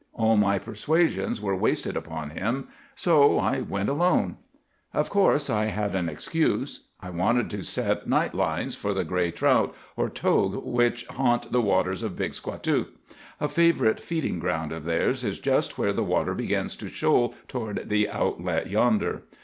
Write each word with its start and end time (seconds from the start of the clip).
All 0.13 0.35
my 0.35 0.57
persuasions 0.57 1.39
were 1.39 1.55
wasted 1.55 1.95
upon 1.95 2.31
him, 2.31 2.69
so 2.95 3.37
I 3.37 3.59
went 3.61 3.87
alone. 3.87 4.37
"Of 4.95 5.11
course 5.11 5.47
I 5.47 5.65
had 5.65 5.93
an 5.95 6.09
excuse. 6.09 6.87
I 6.99 7.11
wanted 7.11 7.51
to 7.51 7.61
set 7.61 8.09
night 8.09 8.33
lines 8.33 8.73
for 8.75 8.95
the 8.95 9.03
gray 9.03 9.29
trout, 9.29 9.75
or 9.95 10.09
togue, 10.09 10.63
which 10.63 11.05
haunt 11.05 11.51
the 11.51 11.61
waters 11.61 12.01
of 12.01 12.15
Big 12.17 12.31
Squatook. 12.31 12.87
A 13.39 13.47
favorite 13.47 13.99
feeding 13.99 14.39
ground 14.39 14.71
of 14.71 14.85
theirs 14.85 15.23
is 15.23 15.37
just 15.37 15.77
where 15.77 15.93
the 15.93 16.01
water 16.03 16.33
begins 16.33 16.75
to 16.77 16.89
shoal 16.89 17.35
toward 17.47 17.87
the 17.89 18.09
outlet 18.09 18.71
yonder. 18.71 19.25